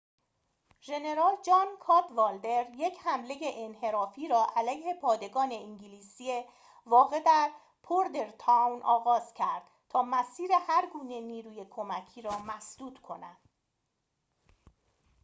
[0.87, 6.43] ژنرال جان کادوالدر یک حمله انحرافی را علیه پادگان انگلیسی
[6.85, 7.51] واقع در
[7.83, 13.37] بوردرتاون آغاز کرد تا مسیر هرگونه نیروی کمکی را مسدود کند